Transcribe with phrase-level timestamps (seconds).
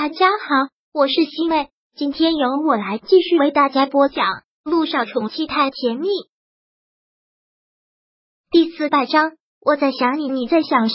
[0.00, 4.24] 大家好，我是西妹，今天由我来继续为大家播讲
[4.62, 6.06] 《路上宠妻太甜蜜》
[8.48, 9.32] 第四百章。
[9.60, 10.94] 我在想你，你在想谁？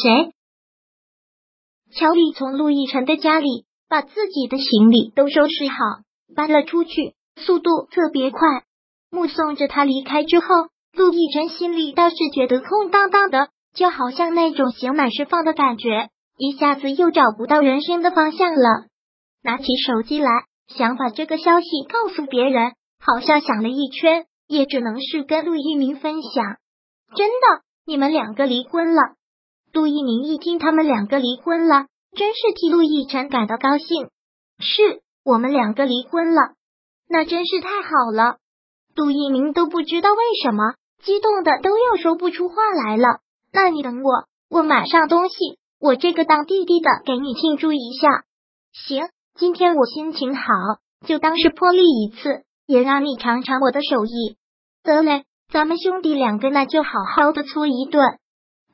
[1.92, 5.76] 乔丽从陆亦辰的家里把自己的行李都收拾好，
[6.34, 8.40] 搬了出去，速度特别快。
[9.12, 10.46] 目送着他离开之后，
[10.94, 18.88] 陆亦辰心里倒是觉得空荡荡的，就好像那种刑满释放的感觉，一下子又找不到人生的方向了。
[19.44, 20.30] 拿起手机来，
[20.68, 26.57] 想把这个消息告诉别人，好像想了一圈，也只能是跟陆一鸣分享。
[27.16, 29.02] 真的，你们两个离婚了？
[29.74, 34.09] 陆一鸣一听他们两个离婚了，真是替陆亦辰感到高兴。
[34.59, 36.53] 是我们两个离婚了，
[37.09, 38.38] 那真是太好了。
[38.95, 43.19] 陆一鸣都不知道为什么，激动的都要说不出话来了。
[43.52, 48.23] 那你等我，我马上东西，我这个当弟弟的给你庆祝一下。
[48.72, 49.09] 行。
[49.36, 50.44] 今天我心情好，
[51.08, 54.38] 就当是破例一次，也让你尝尝我的手艺。
[54.83, 58.19] 得嘞，咱们兄弟两个那就好好的搓一顿。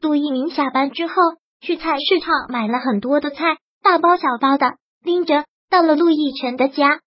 [0.01, 1.13] 杜一鸣下班之后
[1.61, 6.99] 去菜市场买了很多的菜，大包小包的拎着到了陆亦辰的家。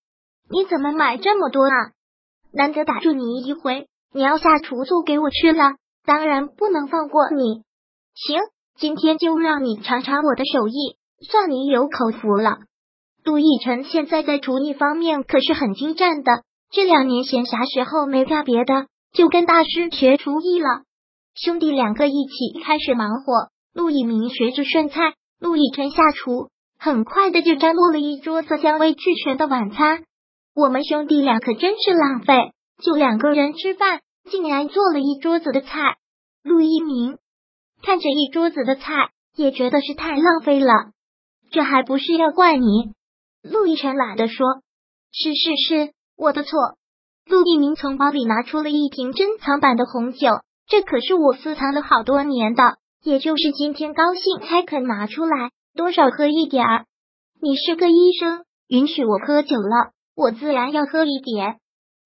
[0.49, 1.93] 你怎么买这么多啊？
[2.51, 5.75] 难得打住你一回，你要下厨做给我吃了，
[6.05, 7.61] 当然不能放过你。
[8.15, 8.39] 行，
[8.77, 10.97] 今天就让你尝尝我的手艺，
[11.29, 12.57] 算你有口福了。
[13.23, 20.83] 陆亦辰现在在厨艺方面可是很精湛的，这两年闲暇时候没干别的，就跟大师学厨艺了。
[21.33, 30.03] 兄弟两个一起开始忙活，陆一鸣学着顺菜，陆亦辰下厨，很快的就张罗了一桌色香味俱全的晚餐。
[30.53, 32.51] 我们兄弟俩可真是浪费，
[32.83, 35.95] 就两个人吃饭，竟然做了一桌子的菜。
[36.43, 37.17] 陆一鸣
[37.81, 40.73] 看着一桌子的菜，也觉得是太浪费了。
[41.51, 42.91] 这还不是要怪你？
[43.43, 44.47] 陆亦辰懒得说
[45.11, 46.77] ：“是是是，我的错。”
[47.27, 50.29] 陆一鸣从包里拿出了一瓶珍藏版的红酒，
[50.67, 56.85] 这可是我私藏了好多年的，也就是今天高兴才肯拿出来，多少喝一点儿。
[57.41, 61.57] 你是个医生，允许我喝酒了，我自然要喝一点。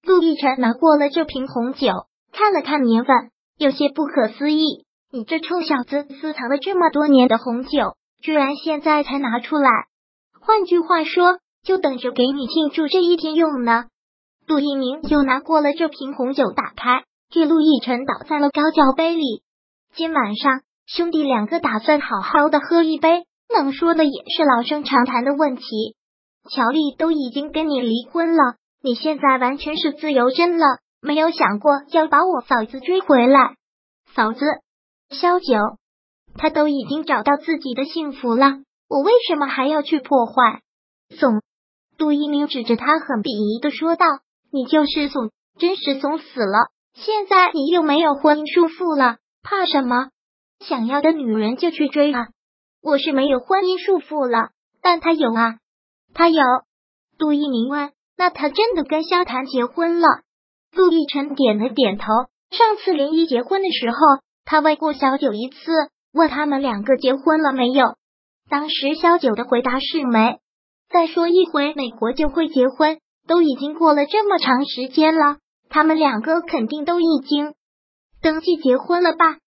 [0.04, 1.92] 陆亦辰拿过了这瓶红酒，
[2.32, 3.16] 看了看年份，
[3.58, 9.70] 有些不可思议：“你这臭小子，私藏了这么多年的红酒，居然现在才拿出来？”
[10.48, 13.88] 换句话说，就等着给你庆祝这一天用呢。
[14.48, 19.44] 陆一鸣又拿过了这瓶红酒，打开，给陆亦辰倒在了高脚杯里。
[19.94, 25.98] 今晚上兄弟两个打算好好的喝一杯，能说的也是老生常谈的问题。
[26.50, 30.66] 乔丽都已经跟你离婚了，你现在完全是自由身了，
[31.02, 33.56] 没有想过要把我嫂子追回来。
[34.16, 34.46] 嫂子，
[35.10, 35.46] 萧九，
[36.38, 38.60] 他都已经找到自己的幸福了。
[38.88, 40.62] 我为什么还要去破坏？
[41.10, 41.42] 怂！
[41.98, 44.06] 杜一鸣指着他，很鄙夷的说道
[44.52, 46.70] ：“你就是怂，真是怂死了！
[46.94, 50.10] 现在你又没有婚姻束缚了，怕什么？
[50.60, 52.28] 想要的女人就去追啊！
[52.82, 54.50] 我是没有婚姻束缚了，
[54.82, 55.58] 但他有啊，
[56.14, 56.42] 他有。”
[57.18, 60.08] 杜一鸣问：“那他真的跟萧谈结婚了？”
[60.72, 62.06] 陆亦辰点了点头。
[62.52, 63.98] 上次林一结婚的时候，
[64.46, 65.58] 他问过小九一次，
[66.14, 67.96] 问他们两个结婚了没有。
[68.50, 70.40] 当时萧九的回答是没。
[70.90, 75.38] 再说一回美国就会结婚，都已经过了这么长时间了，
[75.70, 77.54] 他们两个肯定都已经
[78.22, 79.38] 登记结婚了吧？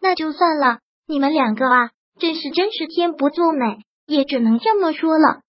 [0.00, 5.42] 那就算了，你们两个啊，真是真是天不作美，也只能这么说了。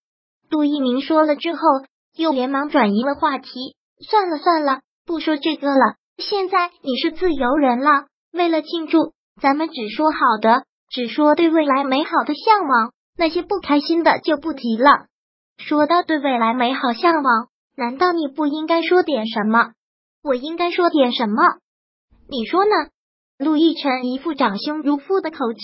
[0.49, 1.59] 杜一鸣说了之后，
[2.15, 3.75] 又连忙转移了话题。
[4.07, 5.95] 算了算了，不说这个了。
[6.17, 10.65] 现在你是自由人了，为了庆祝，咱们只说好的。
[10.91, 15.07] 只说对未来美好的向往，那些不开心的就不提了。
[15.57, 17.47] 说到对未来美好向往，
[17.77, 19.71] 难道你不应该说点什么？
[20.21, 21.41] 我应该说点什么？
[22.29, 22.71] 你说呢？
[23.39, 25.59] 陆亦辰一副长兄如父的口气。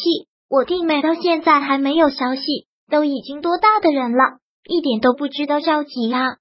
[0.49, 6.37] 我弟妹到现在还没有消息，都已经多大的人了，一点都不知道着急啊！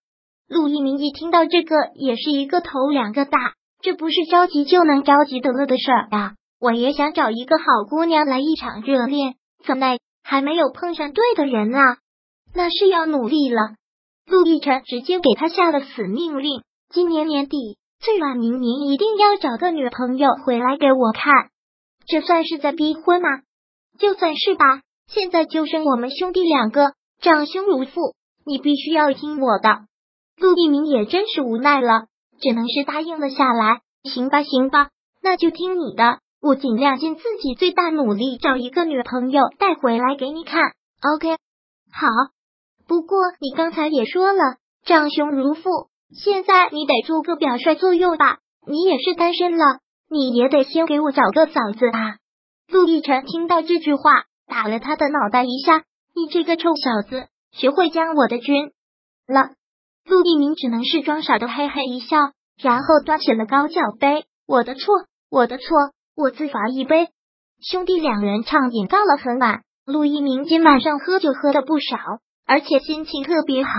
[0.47, 6.35] 陆一鸣一听到这个，也是一个头两个大，这不是着急就能着急得了的事儿啊！
[6.59, 11.99] 我也想找一个好姑娘来一场热恋，怎奈还没有碰上对的人啊！
[12.55, 13.61] 那是要努力了。
[14.27, 21.33] 陆亦辰直接给他下了死命令：今年年底，最晚明年一定要找个女朋友回来给我看。
[22.07, 23.29] 这算是在逼婚吗？
[23.99, 24.83] 就算是吧。
[25.09, 28.15] 现在就剩我们兄弟两个，长兄如父，
[28.45, 29.87] 你必须要听我的。
[30.37, 32.07] 陆一鸣也真是无奈了，
[32.41, 33.83] 只能是答应了下来。
[34.03, 34.89] 行吧，行吧，
[35.23, 36.19] 那就听你的。
[36.47, 40.63] 我尽量尽自己最大努力找一个女朋友带回来给你看
[41.03, 41.37] ，OK？
[41.93, 42.07] 好，
[42.87, 44.39] 不过你刚才也说了，
[44.85, 48.39] 长兄如父，现在你得做个表率作用吧？
[48.65, 52.19] 你也是单身了，你也得先给我找个嫂子啊！
[52.69, 55.83] 陆亦辰听到这句话，打了他的脑袋一下
[56.15, 58.71] ：“你这个臭小子，学会将我的军
[59.27, 59.51] 了！”
[60.09, 62.17] 陆一鸣只能是装傻的嘿嘿一笑，
[62.63, 64.95] 然后端起了高脚杯：“我的错，
[65.29, 65.67] 我的错，
[66.17, 67.09] 我自罚一杯。”
[67.61, 69.63] 兄弟两人畅饮到了很晚。
[69.85, 71.97] 陆一鸣今晚上喝酒喝的不少，
[72.47, 73.71] 而且心情特别好，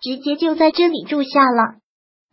[0.00, 1.74] 直接就在这里住下了。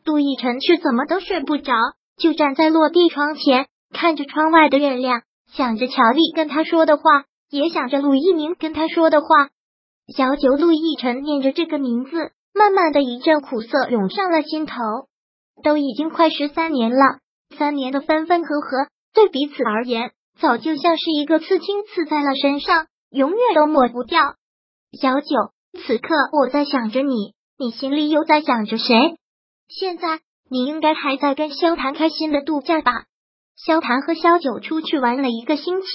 [0.06, 1.74] 陆亦辰却怎么都睡不着，
[2.18, 9.28] 就站在落地窗前，看着窗外的月亮，想着乔丽跟他说的话，也想着陆一鸣跟他说的话。
[10.16, 12.32] 小九陆亦辰念着这个名字。
[12.52, 14.74] 慢慢的一阵苦涩涌上了心头，
[15.64, 17.20] 都已经快十三年了，
[17.58, 18.88] 三年的分分合合，
[19.20, 24.22] 对彼此而言，早就像是一个刺青刺在了身上，永远都抹不掉。
[24.98, 25.28] 小九，
[25.74, 29.18] 此刻我在想着你，你心里又在想着谁？
[29.68, 33.08] 现在你应该还在跟萧谈开心的度假吧？
[33.58, 35.88] 萧谈和萧九出去玩了一个星期，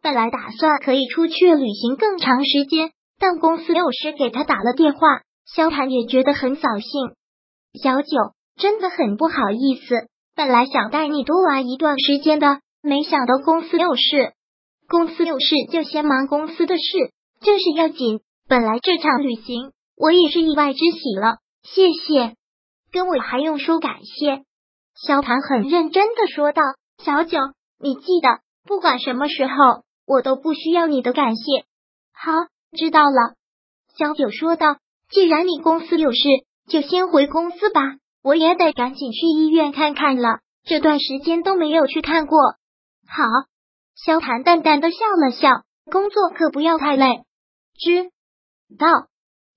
[0.00, 5.00] 本来打算可以出去旅行更长时间，但公司有事给他打了电话。
[5.52, 7.10] 萧谈也觉得很扫兴，
[7.82, 8.08] 小九
[8.56, 10.06] 真的很不好意思。
[10.36, 14.32] 本来想带你多玩一段时间的，没想到公司有事，
[14.88, 16.82] 公司有事就先忙公司的事，
[17.40, 18.20] 这事要紧。
[18.48, 22.34] 本来这场旅行我也是意外之喜了，谢谢，
[22.92, 24.42] 跟我还用说感谢？
[24.94, 26.62] 萧谈很认真的说道
[27.04, 27.38] ：“小九，
[27.78, 29.54] 你记得，不管什么时候，
[30.06, 31.64] 我都不需要你的感谢。”
[32.12, 32.32] 好，
[32.76, 33.34] 知道了。
[33.96, 34.76] 小九说道。
[35.10, 36.20] 既然你公司有事，
[36.68, 37.80] 就先回公司吧。
[38.22, 42.38] 我也得赶紧去医院看看了，这段时间都没有去看过。
[43.08, 43.24] 好，
[43.96, 47.24] 萧谈淡淡的笑了笑，工作可不要太累。
[47.74, 48.10] 知
[48.78, 49.08] 道。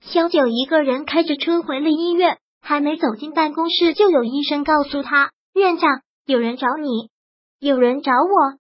[0.04, 7.12] 萧九一个人开着车回了医院，还没走进办公室，就有医生告诉他：“院长，有人找你。”
[7.62, 8.58] 有人找我，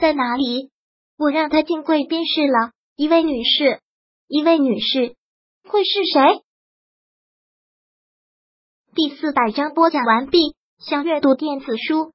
[0.00, 0.70] 在哪里？
[1.18, 2.72] 我让他进贵宾室了。
[2.96, 3.82] 一位女士，
[4.26, 5.16] 一位女士。
[5.68, 6.42] 会是谁？
[8.94, 10.56] 第四百章播讲完毕。
[10.78, 12.14] 想阅读电子书，